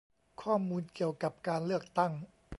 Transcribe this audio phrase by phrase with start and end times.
[0.41, 2.11] ข้อมูลเกี่ยวกับการเลือกตั้ง